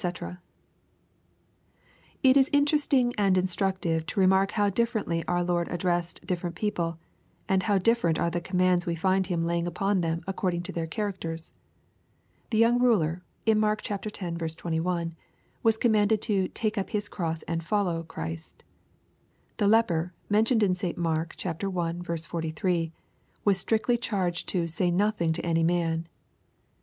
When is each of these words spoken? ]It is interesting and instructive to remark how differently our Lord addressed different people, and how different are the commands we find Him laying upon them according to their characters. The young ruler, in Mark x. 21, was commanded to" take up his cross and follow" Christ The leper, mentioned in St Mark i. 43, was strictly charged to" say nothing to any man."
]It 2.23 2.35
is 2.35 2.49
interesting 2.51 3.13
and 3.19 3.37
instructive 3.37 4.07
to 4.07 4.19
remark 4.19 4.53
how 4.53 4.71
differently 4.71 5.23
our 5.27 5.43
Lord 5.43 5.67
addressed 5.71 6.25
different 6.25 6.55
people, 6.55 6.97
and 7.47 7.61
how 7.61 7.77
different 7.77 8.17
are 8.17 8.31
the 8.31 8.41
commands 8.41 8.87
we 8.87 8.95
find 8.95 9.27
Him 9.27 9.45
laying 9.45 9.67
upon 9.67 10.01
them 10.01 10.23
according 10.25 10.63
to 10.63 10.71
their 10.71 10.87
characters. 10.87 11.53
The 12.49 12.57
young 12.57 12.79
ruler, 12.81 13.21
in 13.45 13.59
Mark 13.59 13.85
x. 13.91 14.07
21, 14.55 15.15
was 15.61 15.77
commanded 15.77 16.19
to" 16.23 16.47
take 16.47 16.79
up 16.79 16.89
his 16.89 17.07
cross 17.07 17.43
and 17.43 17.63
follow" 17.63 18.01
Christ 18.01 18.63
The 19.57 19.67
leper, 19.67 20.13
mentioned 20.31 20.63
in 20.63 20.73
St 20.73 20.97
Mark 20.97 21.35
i. 21.45 21.53
43, 22.17 22.91
was 23.45 23.59
strictly 23.59 23.97
charged 23.99 24.49
to" 24.49 24.67
say 24.67 24.89
nothing 24.89 25.31
to 25.33 25.45
any 25.45 25.61
man." 25.61 26.07